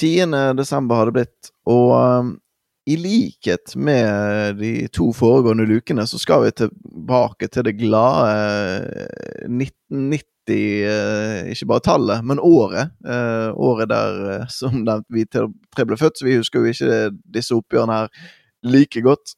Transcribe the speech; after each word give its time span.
10. 0.00 0.56
desember 0.56 0.96
har 0.96 1.10
det 1.10 1.18
blitt, 1.18 1.50
og 1.68 1.92
um, 1.92 2.30
i 2.90 2.96
likhet 2.96 3.76
med 3.76 4.56
de 4.58 4.88
to 4.88 5.10
foregående 5.14 5.66
lukene, 5.68 6.06
så 6.08 6.18
skal 6.18 6.46
vi 6.46 6.56
tilbake 6.62 7.50
til 7.52 7.66
det 7.68 7.76
glade 7.78 8.32
1990. 9.46 10.26
Uh, 10.50 11.46
ikke 11.52 11.68
bare 11.70 11.84
tallet, 11.86 12.24
men 12.26 12.40
året. 12.42 12.90
Uh, 13.06 13.52
året 13.54 13.90
der, 13.92 14.16
eh, 14.32 14.46
som 14.50 14.80
nevnt, 14.86 15.06
vi 15.12 15.26
tre 15.30 15.84
ble 15.86 15.98
født, 16.00 16.18
så 16.18 16.26
vi 16.26 16.38
husker 16.40 16.64
jo 16.64 16.72
ikke 16.72 17.10
disse 17.36 17.54
oppgjørene 17.54 18.00
her 18.00 18.08
like 18.66 19.00
godt. 19.00 19.36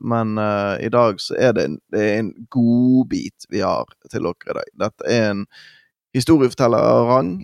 men 0.00 0.38
i 0.80 0.88
dag 0.88 1.18
så 1.20 1.34
er 1.36 1.52
det 1.52 1.64
en, 1.66 1.74
det 1.92 2.00
er 2.00 2.14
en 2.22 2.30
godbit 2.48 3.44
vi 3.50 3.60
har 3.60 3.84
til 4.10 4.24
dere 4.24 4.46
i 4.48 4.54
dag. 4.54 4.70
Dette 4.80 5.10
er 5.12 5.26
en 5.30 5.42
historieforteller 6.16 6.80
av 6.80 7.10
rang, 7.10 7.34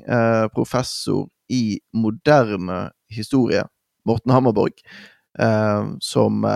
professor 0.55 1.27
i 1.53 1.79
moderne 1.93 2.87
historie, 3.13 3.67
Morten 4.09 4.33
Hammerborg, 4.33 4.81
som 6.03 6.47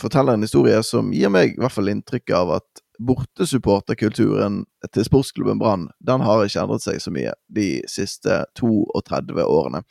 forteller 0.00 0.36
en 0.36 0.44
historie 0.44 0.80
som 0.84 1.12
gir 1.14 1.30
meg 1.32 1.54
i 1.54 1.60
hvert 1.60 1.74
fall 1.74 1.90
inntrykk 1.92 2.32
av 2.36 2.54
at 2.58 2.82
bortesupporterkulturen 2.98 4.62
til 4.92 5.06
sportsklubben 5.06 5.60
Brann 5.60 5.86
den 6.04 6.24
har 6.24 6.42
ikke 6.44 6.64
endret 6.64 6.84
seg 6.84 7.02
så 7.02 7.12
mye 7.14 7.34
de 7.54 7.68
siste 7.90 8.42
32 8.58 9.44
årene. 9.44 9.84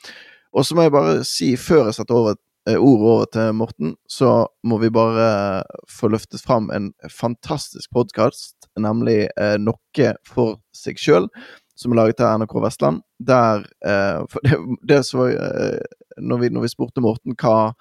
Og 0.56 0.66
så 0.66 0.76
må 0.76 0.86
jeg 0.86 0.94
bare 0.94 1.22
si, 1.28 1.54
før 1.60 1.88
jeg 1.88 1.98
setter 1.98 2.18
over, 2.18 2.36
eh, 2.68 2.76
ordet 2.76 3.08
over 3.12 3.30
til 3.32 3.52
Morten, 3.56 3.94
så 4.08 4.48
må 4.64 4.78
vi 4.82 4.90
bare 4.92 5.62
få 5.88 6.08
løftet 6.12 6.44
fram 6.44 6.70
en 6.70 6.92
fantastisk 7.12 7.90
podkast, 7.96 8.56
nemlig 8.80 9.28
eh, 9.36 9.56
Noe 9.60 10.12
for 10.28 10.60
seg 10.76 11.00
sjøl, 11.00 11.28
som 11.78 11.92
er 11.92 12.00
laget 12.00 12.20
av 12.20 12.40
NRK 12.40 12.56
Vestland. 12.64 13.02
Der 13.22 13.66
eh, 13.86 14.38
det, 14.42 14.58
det 14.82 15.02
så, 15.06 15.28
eh, 15.28 15.78
når, 16.18 16.38
vi, 16.38 16.50
når 16.50 16.66
vi 16.66 16.72
spurte 16.72 17.04
Morten 17.04 17.36
hva 17.38 17.72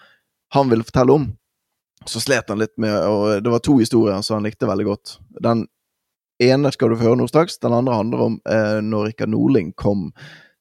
han 0.54 0.70
ville 0.70 0.86
fortelle 0.86 1.16
om, 1.16 1.30
så 2.06 2.22
slet 2.22 2.50
han 2.50 2.62
litt 2.62 2.76
med 2.80 2.94
og 3.10 3.42
Det 3.44 3.52
var 3.52 3.64
to 3.66 3.80
historier 3.82 4.22
som 4.22 4.38
han 4.38 4.46
likte 4.46 4.70
veldig 4.70 4.86
godt. 4.86 5.18
Den 5.44 5.66
ene 6.44 6.72
skal 6.72 6.94
du 6.94 7.00
få 7.00 7.10
høre 7.10 7.20
nå 7.20 7.26
straks. 7.28 7.58
Den 7.60 7.74
andre 7.74 7.98
handler 7.98 8.22
om 8.28 8.38
eh, 8.50 8.78
når 8.86 9.10
Rikard 9.10 9.34
Norling 9.34 9.74
kom 9.76 10.12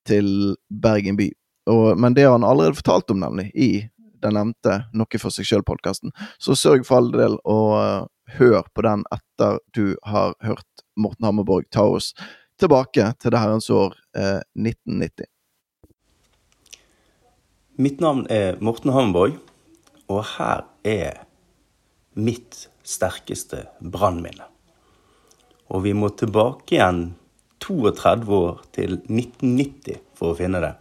til 0.08 0.56
Bergen 0.70 1.18
by. 1.20 1.28
Og, 1.70 1.98
men 1.98 2.16
det 2.16 2.24
har 2.24 2.38
han 2.38 2.46
allerede 2.46 2.78
fortalt 2.78 3.10
om, 3.10 3.20
nemlig, 3.20 3.50
i 3.54 3.70
den 4.22 4.36
nevnte 4.38 4.78
Noe 4.96 5.20
for 5.20 5.34
seg 5.34 5.48
sjøl-podkasten. 5.48 6.14
Så 6.40 6.56
sørg 6.56 6.86
for 6.88 7.02
all 7.02 7.12
del 7.12 7.36
å 7.44 7.58
uh, 7.76 8.06
høre 8.38 8.64
på 8.74 8.84
den 8.86 9.04
etter 9.14 9.60
du 9.76 9.98
har 10.06 10.34
hørt 10.46 10.86
Morten 10.96 11.26
Hammerborg 11.28 11.68
ta 11.74 11.84
oss 11.98 12.12
tilbake 12.60 13.10
til 13.20 13.34
det 13.34 13.40
herrens 13.42 13.68
år 13.70 13.96
eh, 14.16 14.40
1990. 14.56 15.28
Mitt 17.76 18.00
navn 18.00 18.24
er 18.32 18.56
Morten 18.64 18.94
Hammerborg, 18.94 19.36
og 20.08 20.22
her 20.38 20.64
er 20.86 21.26
mitt 22.16 22.66
sterkeste 22.86 23.66
brannminne. 23.80 24.46
Og 25.68 25.82
vi 25.84 25.92
må 25.98 26.08
tilbake 26.14 26.78
igjen 26.78 27.02
32 27.62 28.36
år 28.36 28.62
til 28.72 28.98
1990 29.02 30.00
for 30.16 30.32
å 30.32 30.38
finne 30.38 30.62
det. 30.62 30.72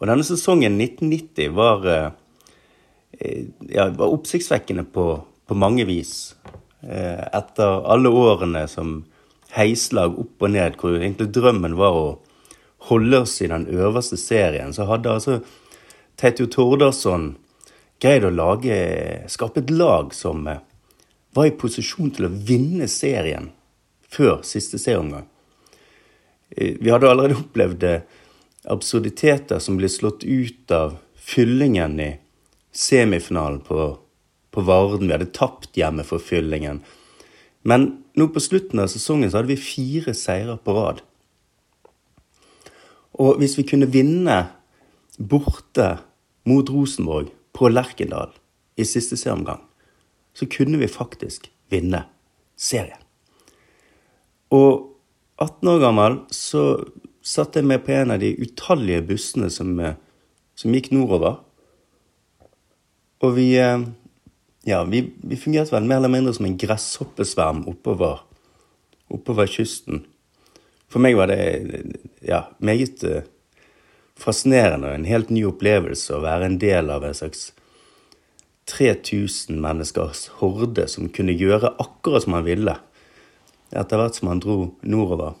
Og 0.00 0.08
denne 0.08 0.24
sesongen 0.24 0.78
1990 0.80 1.54
var, 1.56 1.86
eh, 1.86 3.44
ja, 3.68 3.88
var 3.90 4.14
oppsiktsvekkende 4.14 4.84
på, 4.84 5.06
på, 5.46 5.54
mange 5.54 5.84
vis. 5.84 6.34
Eh, 6.82 7.24
etter 7.36 7.84
alle 7.84 8.08
årene 8.08 8.66
som 8.68 9.00
heislag 9.56 10.18
opp 10.18 10.44
og 10.46 10.52
ned, 10.54 10.76
hvor 10.80 10.96
egentlig 10.98 11.30
drømmen 11.34 11.76
var 11.78 11.96
å 11.96 12.08
holde 12.90 13.22
oss 13.24 13.40
i 13.42 13.50
den 13.50 13.66
øverste 13.68 14.16
serien, 14.20 14.72
så 14.72 14.86
hadde 14.88 15.12
altså 15.12 15.40
Teitio 16.20 16.48
Tordarsson 16.52 17.34
greid 18.00 18.24
å 18.24 18.32
lage, 18.32 18.76
skape 19.28 19.62
et 19.62 19.72
lag 19.72 20.14
som 20.16 20.46
eh, 20.48 20.62
var 21.36 21.48
i 21.48 21.56
posisjon 21.56 22.12
til 22.16 22.28
å 22.28 22.32
vinne 22.32 22.88
serien 22.90 23.50
før 24.10 24.40
siste 24.46 24.80
serieomgang. 24.80 25.26
Eh, 26.56 26.76
vi 26.80 26.92
hadde 26.92 27.10
allerede 27.10 27.38
opplevd 27.40 27.86
eh, 27.88 28.06
absurditeter 28.70 29.60
som 29.62 29.78
ble 29.80 29.88
slått 29.92 30.24
ut 30.24 30.72
av 30.74 30.96
fyllingen 31.16 32.00
i 32.00 32.10
semifinalen 32.72 33.60
på, 33.66 33.92
på 34.50 34.64
Varden. 34.64 35.08
Vi 35.08 35.16
hadde 35.16 35.32
tapt 35.36 35.76
hjemme 35.76 36.04
for 36.06 36.22
fyllingen. 36.22 36.82
Men 37.62 37.90
nå 38.20 38.28
på 38.32 38.42
slutten 38.42 38.82
av 38.82 38.90
sesongen 38.92 39.30
så 39.30 39.40
hadde 39.40 39.54
vi 39.54 39.60
fire 39.60 40.14
seire 40.16 40.58
på 40.60 40.74
rad. 40.76 41.00
Og 43.20 43.40
hvis 43.40 43.56
vi 43.58 43.66
kunne 43.68 43.90
vinne 43.90 44.38
borte 45.18 45.96
mot 46.48 46.70
Rosenborg 46.72 47.32
på 47.56 47.68
Lerkendal 47.72 48.32
i 48.80 48.86
siste 48.88 49.18
serieomgang, 49.18 49.60
så 50.36 50.46
kunne 50.48 50.78
vi 50.80 50.88
faktisk 50.88 51.50
vinne 51.72 52.04
serien. 52.56 53.00
Og 54.50 54.86
18 55.40 55.68
år 55.72 55.82
gammel 55.82 56.18
så 56.34 56.64
satt 57.24 57.56
jeg 57.56 57.68
med 57.68 57.84
på 57.84 57.94
en 57.94 58.14
av 58.14 58.22
de 58.22 58.32
utallige 58.40 59.04
bussene 59.12 59.50
som, 59.52 59.72
eh, 59.80 59.96
som 60.54 60.72
gikk 60.74 60.90
nordover. 60.92 61.40
Og 63.20 63.36
vi 63.36 63.52
eh, 63.60 63.84
Ja, 64.70 64.84
vi, 64.86 65.02
vi, 65.22 65.36
fungerte 65.36 65.74
vel 65.74 65.88
mer 65.88 65.98
eller 65.98 66.12
mindre 66.12 66.32
som 66.36 66.46
en 66.46 66.58
gresshoppesverm 66.60 67.64
oppover, 67.66 68.20
oppover 69.10 69.48
kysten. 69.50 70.04
For 70.90 71.02
meg 71.02 71.16
var 71.18 71.30
det 71.30 71.40
ja, 72.22 72.44
meget 72.62 73.02
eh, 73.02 73.24
fascinerende 74.20 74.92
og 74.92 74.94
en 74.94 75.08
helt 75.10 75.32
ny 75.34 75.42
opplevelse 75.48 76.14
å 76.14 76.22
være 76.22 76.46
en 76.46 76.58
del 76.62 76.92
av 76.94 77.02
en 77.06 77.16
slags 77.18 77.48
3000 78.70 79.58
menneskers 79.58 80.28
horde 80.38 80.86
som 80.92 81.10
kunne 81.10 81.34
gjøre 81.34 81.72
akkurat 81.82 82.22
som 82.22 82.36
han 82.38 82.46
ville, 82.46 82.76
etter 83.74 83.98
hvert 83.98 84.20
som 84.20 84.30
han 84.30 84.42
dro 84.42 84.58
nordover. 84.86 85.34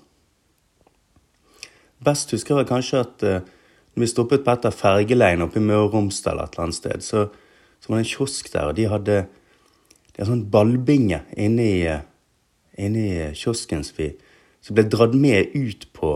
Best 2.02 2.34
husker 2.34 2.58
jeg 2.58 2.70
kanskje 2.72 3.04
at 3.04 3.26
uh, 3.28 3.38
når 3.94 4.02
vi 4.02 4.10
stoppet 4.10 4.42
på 4.42 4.56
et 4.56 4.66
av 4.66 4.74
fergeleiene 4.74 5.46
oppe 5.46 5.60
i 5.60 5.62
Møre 5.62 5.86
og 5.86 5.94
Romsdal 5.94 6.42
et 6.42 6.56
eller 6.56 6.66
annet 6.66 6.80
sted, 6.80 7.06
så, 7.06 7.28
så, 7.80 7.88
var 7.88 7.98
det 7.98 8.04
en 8.04 8.12
kiosk 8.12 8.52
der, 8.52 8.70
og 8.70 8.76
de 8.78 8.88
hadde, 8.90 9.18
en 10.20 10.28
sånn 10.28 10.46
ballbinge 10.52 11.22
inni, 11.40 11.72
inni 12.76 13.06
kiosken 13.38 13.84
som, 13.86 13.96
vi, 13.96 14.10
som 14.60 14.76
ble 14.76 14.84
dratt 14.92 15.16
med 15.16 15.54
ut 15.56 15.86
på, 15.96 16.14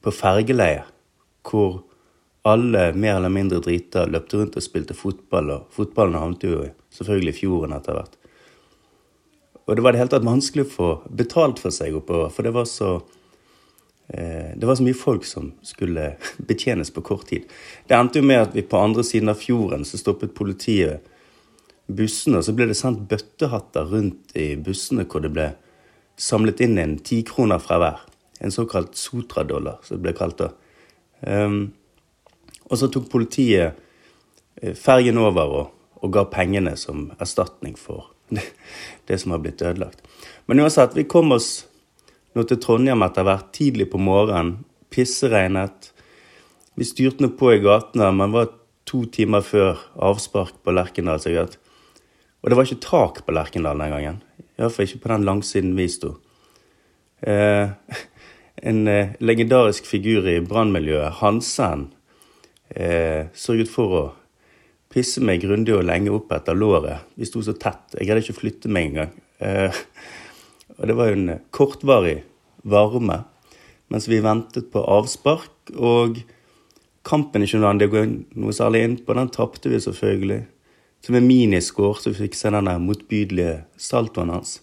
på 0.00 0.14
fergeleiet 0.14 0.86
hvor 1.46 1.80
alle 2.46 2.90
mer 2.96 3.18
eller 3.18 3.32
mindre 3.32 3.60
drita 3.64 4.06
løpte 4.08 4.38
rundt 4.38 4.56
og 4.56 4.64
spilte 4.64 4.96
fotball, 4.96 5.50
og 5.56 5.74
fotballen 5.74 6.20
havnet 6.20 6.46
jo 6.46 6.62
selvfølgelig 6.94 7.34
i 7.34 7.38
fjorden 7.40 7.76
etter 7.76 7.96
hvert. 7.96 8.16
Og 9.66 9.76
det 9.76 9.84
var 9.84 9.94
det 9.94 10.00
hele 10.00 10.12
tatt 10.12 10.26
vanskelig 10.26 10.64
å 10.66 10.72
få 10.72 10.90
betalt 11.14 11.60
for 11.62 11.74
seg 11.74 11.96
oppover, 11.98 12.30
for 12.32 12.46
det 12.46 12.54
var 12.56 12.68
så 12.68 12.94
det 14.10 14.66
var 14.66 14.74
så 14.74 14.82
mye 14.82 14.96
folk 14.98 15.22
som 15.28 15.52
skulle 15.62 16.14
betjenes 16.48 16.90
på 16.90 17.02
kort 17.06 17.28
tid. 17.30 17.44
Det 17.86 17.94
endte 17.94 18.18
jo 18.18 18.26
med 18.26 18.40
at 18.42 18.56
vi 18.56 18.64
på 18.66 18.80
andre 18.80 19.04
siden 19.06 19.30
av 19.30 19.38
fjorden 19.38 19.84
så 19.86 20.00
stoppet 20.00 20.34
politiet 20.34 21.06
bussene, 21.90 22.40
og 22.40 22.46
så 22.46 22.54
ble 22.56 22.68
det 22.70 22.78
sendt 22.78 23.06
bøttehatter 23.10 23.90
rundt 23.90 24.34
i 24.38 24.54
bussene 24.60 25.06
hvor 25.10 25.24
det 25.24 25.32
ble 25.34 25.50
samlet 26.20 26.62
inn 26.64 26.78
en 26.78 26.96
tikroner 27.04 27.62
fra 27.62 27.78
hver. 27.80 28.00
En 28.40 28.54
såkalt 28.54 28.96
sotradollar, 28.96 29.80
som 29.84 29.98
det 29.98 30.06
ble 30.06 30.16
kalt 30.16 30.38
da. 30.40 30.50
Um, 31.20 31.72
og 32.70 32.78
så 32.80 32.88
tok 32.88 33.10
politiet 33.12 33.76
eh, 34.62 34.76
fergen 34.78 35.18
over 35.20 35.56
og, 35.58 35.72
og 36.00 36.12
ga 36.14 36.24
pengene 36.32 36.76
som 36.80 37.10
erstatning 37.20 37.74
for 37.76 38.12
det, 38.34 38.46
det 39.10 39.18
som 39.20 39.34
har 39.34 39.42
blitt 39.44 39.62
ødelagt. 39.62 40.00
Men 40.48 40.62
uansett, 40.64 40.96
vi 40.96 41.08
kom 41.08 41.34
oss 41.36 41.66
nå 42.36 42.44
til 42.46 42.60
Trondheim 42.62 43.02
etter 43.06 43.26
hvert, 43.26 43.50
tidlig 43.56 43.90
på 43.92 44.00
morgenen. 44.02 44.60
Pisseregnet. 44.90 45.90
Vi 46.78 46.86
styrte 46.86 47.24
nå 47.24 47.32
på 47.38 47.52
i 47.54 47.62
gatene. 47.62 48.10
men 48.12 48.32
var 48.32 48.50
to 48.84 49.04
timer 49.06 49.42
før 49.46 49.78
avspark 49.96 50.62
på 50.64 50.74
Lerkendal. 50.74 51.20
sikkert. 51.20 51.58
Og 52.42 52.50
det 52.50 52.56
var 52.56 52.64
ikke 52.64 52.86
tak 52.86 53.26
på 53.26 53.32
Lerkendal 53.32 53.78
den 53.78 53.90
gangen. 53.90 54.22
Iallfall 54.58 54.86
ikke 54.86 55.02
på 55.04 55.12
den 55.12 55.24
langsiden 55.24 55.76
vi 55.76 55.88
sto. 55.88 56.16
Eh, 57.22 57.68
en 58.70 58.88
eh, 58.88 59.12
legendarisk 59.20 59.86
figur 59.86 60.26
i 60.28 60.40
brannmiljøet, 60.40 61.20
Hansen, 61.20 61.92
eh, 62.74 63.28
sørget 63.34 63.68
for 63.68 63.96
å 63.96 64.04
pisse 64.90 65.22
meg 65.22 65.44
grundig 65.44 65.74
og 65.76 65.86
lenge 65.86 66.10
opp 66.12 66.32
etter 66.34 66.56
låret. 66.56 67.06
Vi 67.16 67.28
sto 67.28 67.42
så 67.44 67.54
tett. 67.54 67.94
Jeg 67.94 68.08
greide 68.08 68.24
ikke 68.24 68.36
å 68.38 68.40
flytte 68.40 68.72
meg 68.72 68.90
engang. 68.90 69.12
Eh, 69.40 69.82
og 70.80 70.88
det 70.88 70.96
var 70.96 71.10
jo 71.10 71.18
en 71.18 71.40
kortvarig 71.52 72.22
varme 72.64 73.24
mens 73.90 74.06
vi 74.08 74.20
ventet 74.22 74.70
på 74.72 74.82
avspark. 74.86 75.72
Og 75.74 76.20
kampen 77.06 77.44
ikke 77.44 77.60
noe 77.60 77.74
det 77.78 77.90
går 77.92 78.08
noe 78.38 78.54
særlig 78.54 78.84
inn 78.86 78.96
på, 79.04 79.16
den 79.18 79.32
tapte 79.34 79.72
vi 79.72 79.80
selvfølgelig. 79.82 80.44
Som 81.04 81.16
en 81.16 81.26
miniscore, 81.26 81.98
så 81.98 82.12
vi 82.12 82.26
fikk 82.26 82.36
se 82.38 82.52
den 82.54 82.68
motbydelige 82.84 83.64
saltoen 83.80 84.32
hans. 84.34 84.60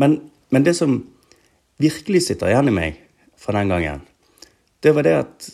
Men, 0.00 0.18
men 0.50 0.64
det 0.66 0.74
som 0.76 0.98
virkelig 1.80 2.26
sitter 2.26 2.50
igjen 2.50 2.72
i 2.72 2.74
meg 2.74 2.98
fra 3.40 3.54
den 3.56 3.70
gangen, 3.72 4.02
det 4.82 4.92
var 4.96 5.06
det 5.06 5.20
at 5.24 5.52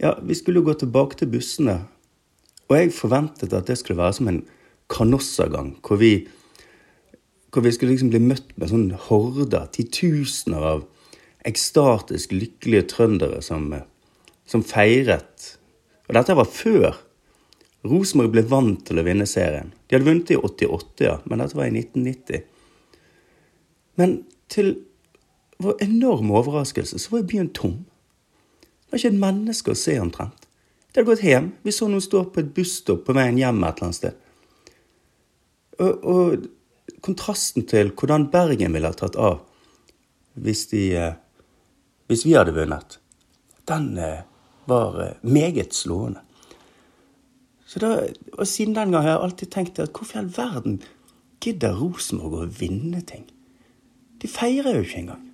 Ja, 0.00 0.14
vi 0.24 0.32
skulle 0.32 0.62
gå 0.64 0.72
tilbake 0.80 1.18
til 1.20 1.28
bussene, 1.28 1.74
og 2.70 2.76
jeg 2.78 2.92
forventet 2.96 3.52
at 3.52 3.66
det 3.68 3.74
skulle 3.76 3.98
være 3.98 4.14
som 4.16 4.30
en 4.30 4.38
kanossagang, 4.88 5.74
hvor 5.84 6.00
vi, 6.00 6.24
hvor 7.50 7.64
vi 7.64 7.72
skulle 7.74 7.94
liksom 7.94 8.12
bli 8.12 8.22
møtt 8.22 8.52
med 8.60 8.70
sånn 8.70 8.90
horder, 9.08 9.66
titusener 9.74 10.66
av 10.74 10.84
ekstatisk 11.48 12.34
lykkelige 12.34 12.88
trøndere 12.92 13.40
som, 13.42 13.70
som 14.46 14.64
feiret. 14.66 15.54
Og 16.08 16.16
dette 16.18 16.36
var 16.36 16.50
før 16.50 17.00
Rosenborg 17.86 18.34
ble 18.34 18.44
vant 18.48 18.82
til 18.86 19.00
å 19.00 19.04
vinne 19.06 19.26
serien. 19.28 19.72
De 19.88 19.96
hadde 19.96 20.06
vunnet 20.06 20.32
i 20.34 20.36
88, 20.36 21.06
ja, 21.06 21.16
men 21.24 21.40
dette 21.40 21.56
var 21.56 21.70
i 21.70 21.80
1990. 21.80 22.44
Men 24.00 24.18
til 24.52 24.74
vår 25.60 25.80
enorme 25.84 26.36
overraskelse 26.40 27.00
så 27.00 27.14
var 27.14 27.26
byen 27.28 27.50
tom. 27.56 27.80
Det 28.84 28.92
var 28.92 29.00
ikke 29.00 29.12
et 29.14 29.22
menneske 29.24 29.72
å 29.72 29.78
se 29.78 29.96
omtrent. 30.02 30.46
De 30.90 30.98
hadde 30.98 31.08
gått 31.08 31.24
hjem. 31.24 31.52
Vi 31.62 31.72
så 31.72 31.88
noen 31.88 32.04
stå 32.04 32.24
på 32.32 32.42
et 32.42 32.52
busstopp 32.54 33.04
på 33.06 33.14
veien 33.16 33.38
hjem 33.38 33.60
et 33.64 33.78
eller 33.78 33.88
annet 33.88 33.98
sted. 34.00 34.16
Og, 35.80 36.04
og 36.04 36.48
kontrasten 37.04 37.66
til 37.68 37.92
hvordan 37.96 38.28
Bergen 38.32 38.74
ville 38.76 38.90
ha 38.90 38.96
tatt 38.96 39.18
av 39.20 39.40
hvis, 40.40 40.66
de, 40.70 40.82
eh, 40.96 41.14
hvis 42.10 42.24
vi 42.26 42.36
hadde 42.36 42.54
vunnet, 42.56 42.98
den 43.68 43.92
eh, 43.98 44.22
var 44.70 45.00
eh, 45.02 45.16
meget 45.22 45.74
slående. 45.74 46.22
Så 47.66 47.78
da, 47.82 47.90
og 48.34 48.46
Siden 48.50 48.74
den 48.74 48.90
gang 48.90 49.04
har 49.04 49.14
jeg 49.14 49.24
alltid 49.24 49.52
tenkt 49.54 49.78
at 49.78 49.92
hvorfor 49.94 50.18
i 50.18 50.22
all 50.24 50.32
verden 50.34 50.80
gidder 51.42 51.76
Rosenborg 51.78 52.40
å 52.42 52.50
vinne 52.50 53.02
ting? 53.06 53.28
De 54.20 54.28
feirer 54.28 54.74
jo 54.74 54.84
ikke 54.84 55.02
engang. 55.04 55.24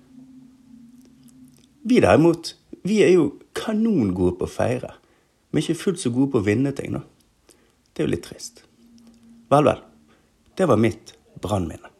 Vi 1.87 1.99
derimot, 2.03 2.53
vi 2.85 3.01
er 3.03 3.15
jo 3.15 3.31
kanongode 3.57 4.37
på 4.37 4.45
å 4.45 4.51
feire, 4.51 4.93
men 5.51 5.63
ikke 5.63 5.79
fullt 5.81 6.03
så 6.03 6.11
gode 6.13 6.35
på 6.35 6.41
å 6.43 6.45
vinne 6.45 6.73
ting. 6.77 6.93
da. 6.93 7.01
Det 7.93 8.03
er 8.03 8.09
jo 8.09 8.13
litt 8.13 8.27
trist. 8.27 8.61
Vel, 9.49 9.65
vel. 9.65 9.81
Det 10.57 10.67
var 10.69 10.77
mitt 10.77 11.16
brannminne. 11.41 11.96